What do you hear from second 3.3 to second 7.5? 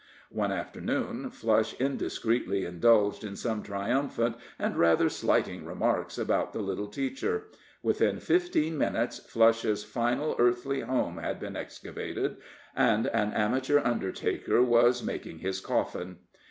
some triumphant and rather slighting remarks about the little teacher.